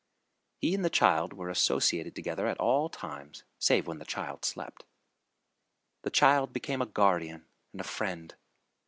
[0.57, 4.83] He and the child were associated together at all times save when the child slept.
[6.01, 8.33] The child became a guardian and a friend.